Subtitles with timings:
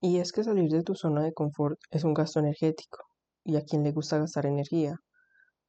[0.00, 2.98] Y es que salir de tu zona de confort es un gasto energético,
[3.44, 4.94] y a quien le gusta gastar energía.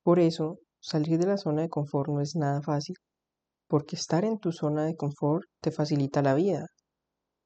[0.04, 2.96] Por eso, salir de la zona de confort no es nada fácil,
[3.68, 6.68] porque estar en tu zona de confort te facilita la vida,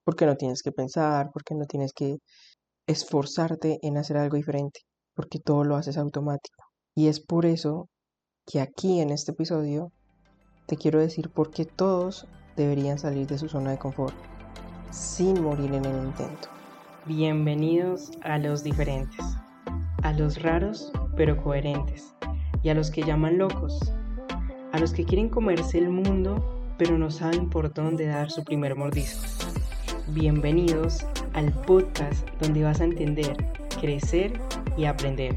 [0.03, 2.17] porque no tienes que pensar, porque no tienes que
[2.87, 4.81] esforzarte en hacer algo diferente,
[5.15, 6.65] porque todo lo haces automático.
[6.95, 7.87] Y es por eso
[8.45, 9.91] que aquí en este episodio
[10.65, 12.27] te quiero decir por qué todos
[12.57, 14.15] deberían salir de su zona de confort
[14.91, 16.49] sin morir en el intento.
[17.05, 19.19] Bienvenidos a los diferentes,
[20.03, 22.15] a los raros pero coherentes
[22.63, 23.77] y a los que llaman locos,
[24.71, 28.77] a los que quieren comerse el mundo pero no saben por dónde dar su primer
[28.77, 29.21] mordisco.
[30.07, 33.35] Bienvenidos al podcast donde vas a entender,
[33.81, 34.39] crecer
[34.77, 35.35] y aprender.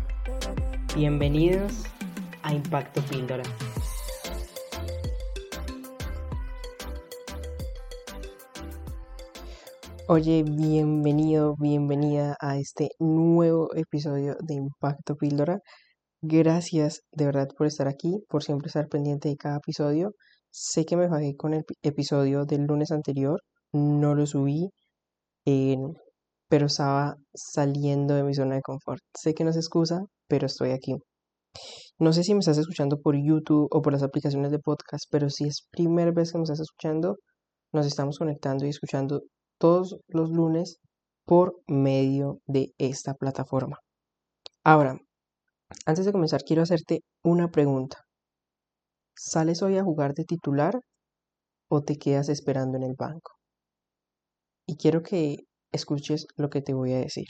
[0.95, 1.82] Bienvenidos
[2.45, 3.42] a Impacto Píldora.
[10.09, 15.59] Oye, bienvenido, bienvenida a este nuevo episodio de Impacto Píldora.
[16.23, 20.13] Gracias de verdad por estar aquí, por siempre estar pendiente de cada episodio.
[20.48, 23.40] Sé que me fajé con el episodio del lunes anterior,
[23.73, 24.71] no lo subí,
[26.48, 29.01] pero estaba saliendo de mi zona de confort.
[29.13, 30.95] Sé que no es excusa, pero estoy aquí.
[31.98, 35.30] No sé si me estás escuchando por YouTube o por las aplicaciones de podcast, pero
[35.30, 37.16] si es primera vez que me estás escuchando,
[37.73, 39.23] nos estamos conectando y escuchando
[39.59, 40.79] todos los lunes
[41.24, 43.79] por medio de esta plataforma.
[44.65, 44.98] Ahora,
[45.85, 47.98] antes de comenzar, quiero hacerte una pregunta.
[49.16, 50.80] ¿Sales hoy a jugar de titular
[51.68, 53.32] o te quedas esperando en el banco?
[54.66, 55.38] Y quiero que
[55.73, 57.26] escuches lo que te voy a decir.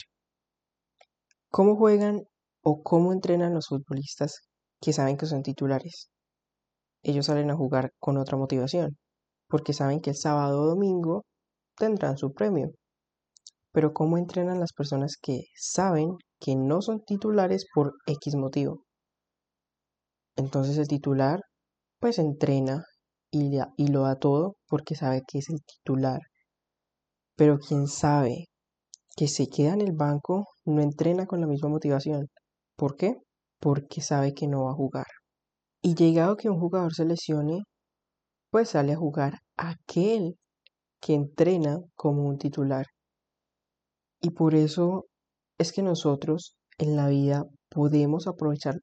[1.49, 2.23] ¿Cómo juegan
[2.61, 4.41] o cómo entrenan los futbolistas
[4.81, 6.09] que saben que son titulares?
[7.03, 8.97] Ellos salen a jugar con otra motivación,
[9.47, 11.25] porque saben que el sábado o domingo
[11.77, 12.71] tendrán su premio.
[13.71, 18.83] Pero ¿cómo entrenan las personas que saben que no son titulares por X motivo?
[20.35, 21.41] Entonces el titular
[21.99, 22.83] pues entrena
[23.31, 26.21] y, y lo da todo porque sabe que es el titular.
[27.35, 28.45] Pero quien sabe
[29.15, 32.27] que se queda en el banco no entrena con la misma motivación.
[32.75, 33.15] ¿Por qué?
[33.59, 35.07] Porque sabe que no va a jugar.
[35.81, 37.61] Y llegado que un jugador se lesione,
[38.51, 40.37] pues sale a jugar aquel
[40.99, 42.85] que entrena como un titular.
[44.21, 45.05] Y por eso
[45.57, 48.75] es que nosotros en la vida podemos aprovechar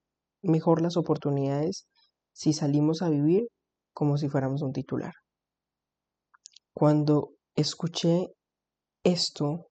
[0.43, 1.87] mejor las oportunidades
[2.33, 3.49] si salimos a vivir
[3.93, 5.13] como si fuéramos un titular.
[6.75, 8.27] Cuando escuché
[9.05, 9.69] esto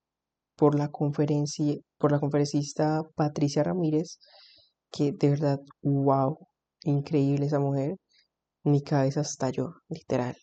[0.55, 4.19] por la conferencia, por la conferencista Patricia Ramírez,
[4.91, 6.37] que de verdad, wow,
[6.83, 7.95] increíble esa mujer,
[8.63, 10.37] mi cabeza estalló, literal.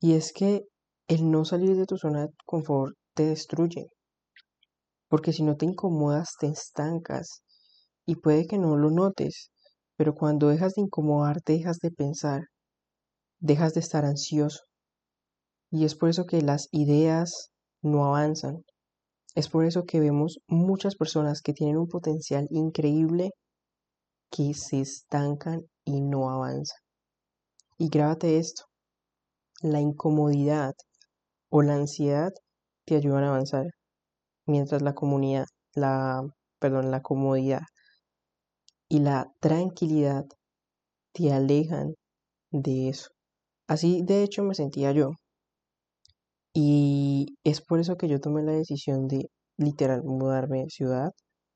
[0.00, 0.66] Y es que
[1.08, 3.88] el no salir de tu zona de confort te destruye.
[5.08, 7.42] Porque si no te incomodas, te estancas.
[8.04, 9.50] Y puede que no lo notes,
[9.96, 12.42] pero cuando dejas de incomodarte, dejas de pensar,
[13.38, 14.60] dejas de estar ansioso.
[15.70, 17.50] Y es por eso que las ideas
[17.82, 18.64] no avanzan.
[19.34, 23.30] Es por eso que vemos muchas personas que tienen un potencial increíble
[24.30, 26.78] que se estancan y no avanzan.
[27.78, 28.64] Y grábate esto.
[29.62, 30.74] La incomodidad
[31.56, 32.32] o la ansiedad
[32.84, 33.64] te ayudan a avanzar,
[34.46, 36.22] mientras la comunidad, la,
[36.58, 37.62] perdón, la comodidad
[38.90, 40.26] y la tranquilidad
[41.14, 41.94] te alejan
[42.50, 43.08] de eso.
[43.68, 45.12] Así de hecho me sentía yo.
[46.52, 51.12] Y es por eso que yo tomé la decisión de literal mudarme de ciudad,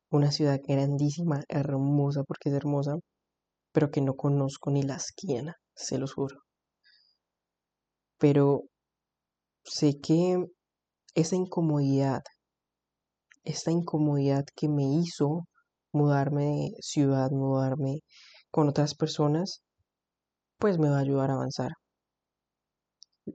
[0.09, 2.95] una ciudad grandísima, hermosa porque es hermosa,
[3.71, 6.37] pero que no conozco ni la esquina, se los juro.
[8.17, 8.70] Pero
[9.63, 10.37] sé que
[11.15, 12.21] esa incomodidad,
[13.43, 15.47] esta incomodidad que me hizo
[15.91, 17.99] mudarme de ciudad, mudarme
[18.49, 19.61] con otras personas,
[20.57, 21.71] pues me va a ayudar a avanzar.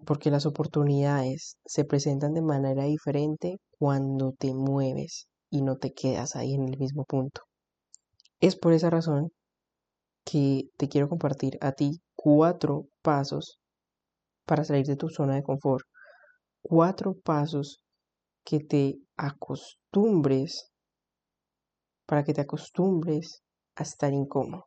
[0.04, 6.36] Porque las oportunidades se presentan de manera diferente cuando te mueves y no te quedas
[6.36, 7.42] ahí en el mismo punto.
[8.40, 9.30] Es por esa razón
[10.24, 13.58] que te quiero compartir a ti cuatro pasos
[14.44, 15.86] para salir de tu zona de confort
[16.68, 17.78] cuatro pasos
[18.44, 20.72] que te acostumbres,
[22.06, 23.42] para que te acostumbres
[23.76, 24.66] a estar incómodo.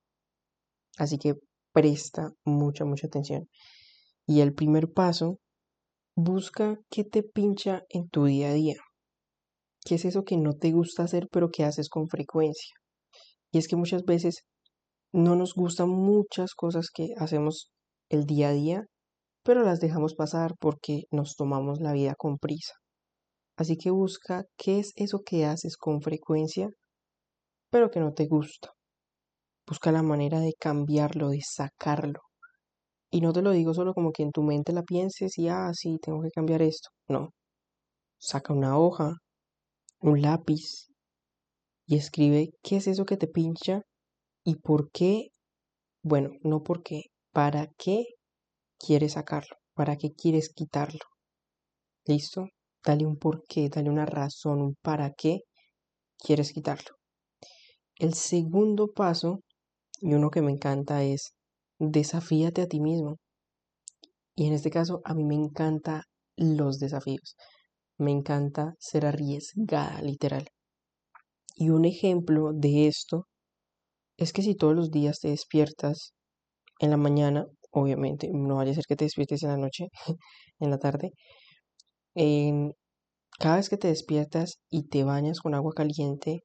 [0.97, 1.35] Así que
[1.73, 3.49] presta mucha, mucha atención.
[4.25, 5.39] Y el primer paso,
[6.15, 8.75] busca qué te pincha en tu día a día.
[9.85, 12.75] ¿Qué es eso que no te gusta hacer pero que haces con frecuencia?
[13.51, 14.43] Y es que muchas veces
[15.11, 17.71] no nos gustan muchas cosas que hacemos
[18.09, 18.85] el día a día
[19.43, 22.73] pero las dejamos pasar porque nos tomamos la vida con prisa.
[23.57, 26.69] Así que busca qué es eso que haces con frecuencia,
[27.69, 28.71] pero que no te gusta.
[29.67, 32.21] Busca la manera de cambiarlo, de sacarlo.
[33.11, 35.71] Y no te lo digo solo como que en tu mente la pienses y, ah,
[35.73, 36.89] sí, tengo que cambiar esto.
[37.07, 37.31] No.
[38.19, 39.15] Saca una hoja,
[40.01, 40.87] un lápiz
[41.85, 43.81] y escribe qué es eso que te pincha
[44.43, 45.29] y por qué,
[46.03, 47.03] bueno, no por qué,
[47.33, 48.05] para qué
[48.79, 51.01] quieres sacarlo, para qué quieres quitarlo.
[52.05, 52.47] ¿Listo?
[52.83, 55.41] Dale un por qué, dale una razón, un para qué
[56.17, 56.95] quieres quitarlo.
[57.97, 59.41] El segundo paso,
[60.01, 61.33] y uno que me encanta, es
[61.77, 63.17] desafíate a ti mismo.
[64.35, 66.03] Y en este caso, a mí me encanta
[66.37, 67.35] los desafíos.
[67.97, 70.47] Me encanta ser arriesgada, literal.
[71.55, 73.27] Y un ejemplo de esto
[74.15, 76.13] es que si todos los días te despiertas
[76.79, 79.87] en la mañana, obviamente, no vaya a ser que te despiertes en la noche,
[80.59, 81.11] en la tarde,
[83.39, 86.43] cada vez que te despiertas y te bañas con agua caliente,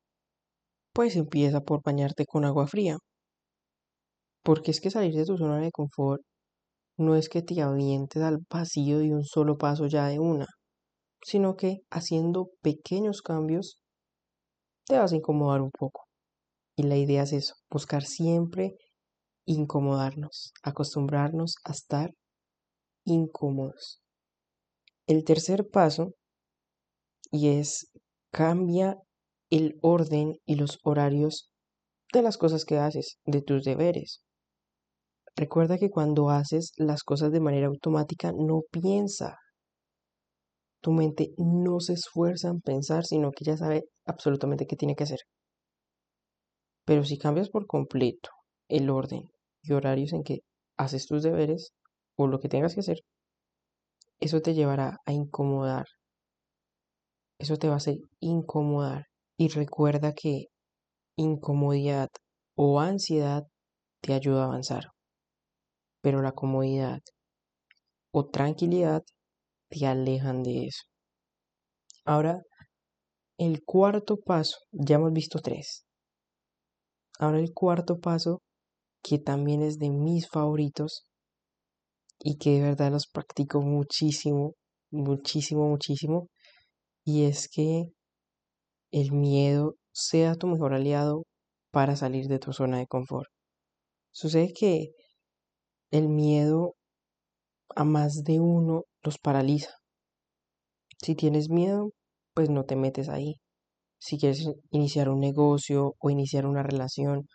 [0.94, 2.98] pues empieza por bañarte con agua fría.
[4.44, 6.22] Porque es que salir de tu zona de confort
[6.98, 10.46] no es que te avientes al vacío de un solo paso ya de una,
[11.24, 13.80] sino que haciendo pequeños cambios
[14.86, 16.04] te vas a incomodar un poco.
[16.76, 18.76] Y la idea es eso, buscar siempre
[19.46, 22.14] incomodarnos, acostumbrarnos a estar
[23.04, 24.00] incómodos.
[25.06, 26.12] El tercer paso,
[27.30, 27.90] y es
[28.32, 28.96] cambia
[29.50, 31.50] el orden y los horarios
[32.12, 34.22] de las cosas que haces, de tus deberes.
[35.36, 39.36] Recuerda que cuando haces las cosas de manera automática no piensa.
[40.80, 45.04] Tu mente no se esfuerza en pensar, sino que ya sabe absolutamente qué tiene que
[45.04, 45.20] hacer.
[46.84, 48.30] Pero si cambias por completo
[48.68, 49.33] el orden
[49.72, 50.40] horarios en que
[50.76, 51.72] haces tus deberes
[52.16, 52.98] o lo que tengas que hacer,
[54.20, 55.86] eso te llevará a incomodar.
[57.38, 59.06] Eso te va a hacer incomodar.
[59.36, 60.46] Y recuerda que
[61.16, 62.08] incomodidad
[62.56, 63.44] o ansiedad
[64.00, 64.94] te ayuda a avanzar
[66.04, 67.00] pero la comodidad
[68.12, 69.02] o tranquilidad
[69.70, 70.82] te alejan de eso.
[72.04, 72.42] Ahora,
[73.38, 75.86] el cuarto paso, ya hemos visto tres.
[77.18, 78.42] Ahora el cuarto paso,
[79.04, 81.06] que también es de mis favoritos
[82.18, 84.54] y que de verdad los practico muchísimo,
[84.90, 86.28] muchísimo, muchísimo,
[87.04, 87.90] y es que
[88.90, 91.24] el miedo sea tu mejor aliado
[91.70, 93.28] para salir de tu zona de confort.
[94.10, 94.92] Sucede que
[95.90, 96.74] el miedo
[97.76, 99.70] a más de uno los paraliza.
[101.02, 101.90] Si tienes miedo,
[102.34, 103.34] pues no te metes ahí.
[103.98, 107.26] Si quieres iniciar un negocio o iniciar una relación,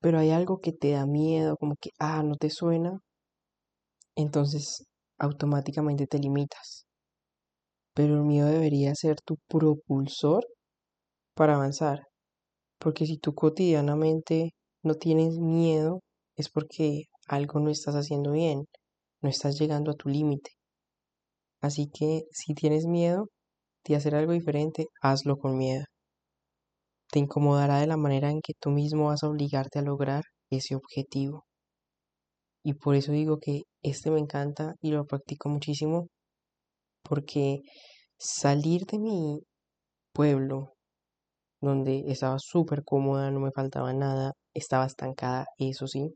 [0.00, 3.00] pero hay algo que te da miedo, como que, ah, no te suena,
[4.16, 4.84] entonces
[5.18, 6.84] automáticamente te limitas.
[7.94, 10.46] Pero el miedo debería ser tu propulsor
[11.34, 12.00] para avanzar.
[12.78, 14.52] Porque si tú cotidianamente
[14.84, 16.00] no tienes miedo,
[16.36, 18.66] es porque algo no estás haciendo bien,
[19.22, 20.52] no estás llegando a tu límite.
[21.60, 23.28] Así que si tienes miedo
[23.84, 25.84] de hacer algo diferente, hazlo con miedo.
[27.10, 30.74] Te incomodará de la manera en que tú mismo vas a obligarte a lograr ese
[30.76, 31.44] objetivo.
[32.64, 36.08] Y por eso digo que este me encanta y lo practico muchísimo
[37.02, 37.62] porque
[38.18, 39.40] salir de mi
[40.14, 40.74] pueblo,
[41.62, 46.14] donde estaba súper cómoda, no me faltaba nada, estaba estancada, eso sí,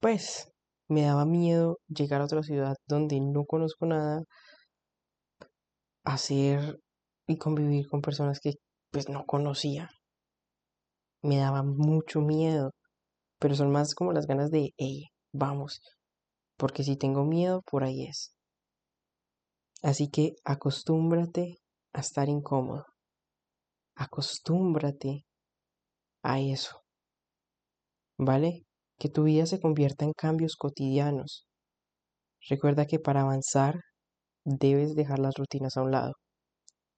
[0.00, 0.50] pues
[0.88, 4.22] me daba miedo llegar a otra ciudad donde no conozco nada,
[6.04, 6.78] hacer
[7.26, 8.54] y convivir con personas que
[8.94, 9.90] pues no conocía.
[11.20, 12.70] Me daba mucho miedo,
[13.40, 15.80] pero son más como las ganas de, hey, vamos,
[16.56, 18.36] porque si tengo miedo, por ahí es.
[19.82, 21.58] Así que acostúmbrate
[21.92, 22.86] a estar incómodo.
[23.96, 25.26] Acostúmbrate
[26.22, 26.80] a eso.
[28.16, 28.64] ¿Vale?
[28.96, 31.48] que tu vida se convierta en cambios cotidianos.
[32.48, 33.80] Recuerda que para avanzar
[34.44, 36.12] debes dejar las rutinas a un lado.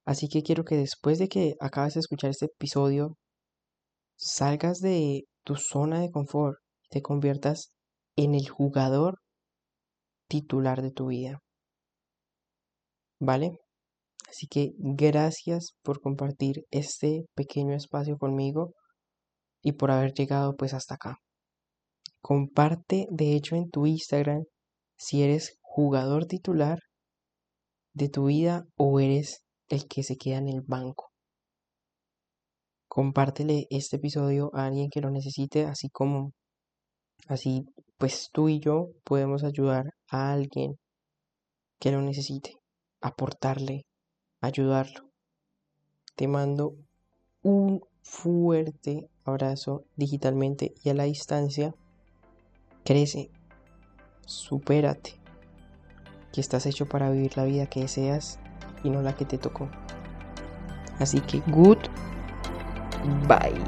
[0.06, 3.16] Así que quiero que después de que acabes de escuchar este episodio,
[4.16, 6.58] salgas de tu zona de confort,
[6.90, 7.72] te conviertas
[8.14, 9.18] en el jugador
[10.28, 11.40] titular de tu vida.
[13.18, 13.58] ¿Vale?
[14.28, 18.74] Así que gracias por compartir este pequeño espacio conmigo
[19.60, 21.16] y por haber llegado pues hasta acá.
[22.20, 24.44] Comparte, de hecho, en tu Instagram
[24.96, 26.78] si eres jugador titular
[27.92, 31.10] de tu vida o eres el que se queda en el banco.
[32.88, 36.32] Compártele este episodio a alguien que lo necesite, así como
[37.28, 37.64] así
[37.98, 40.78] pues tú y yo podemos ayudar a alguien
[41.78, 42.54] que lo necesite,
[43.00, 43.84] aportarle
[44.40, 45.10] ayudarlo.
[46.14, 46.74] Te mando
[47.42, 51.74] un fuerte abrazo digitalmente y a la distancia.
[52.84, 53.30] Crece,
[54.26, 55.20] supérate,
[56.32, 58.38] que estás hecho para vivir la vida que deseas
[58.86, 59.68] y no la que te tocó.
[60.98, 61.78] Así que good
[63.28, 63.60] bye.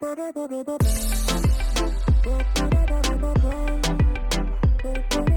[0.00, 0.78] Ba-da-ba-da-ba-ba.